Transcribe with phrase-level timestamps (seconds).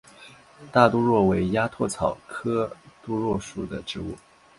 [0.71, 4.17] 大杜若为鸭跖草科杜若属的植物。